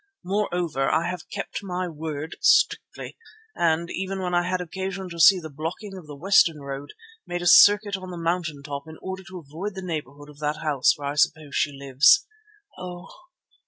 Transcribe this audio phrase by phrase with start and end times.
[0.23, 3.17] Moreover, I have kept my word strictly
[3.55, 6.93] and, even when I had occasion to see to the blocking of the western road,
[7.27, 10.57] made a circuit on the mountain top in order to avoid the neighbourhood of that
[10.63, 12.25] house where I suppose she lives.
[12.79, 13.09] Oh!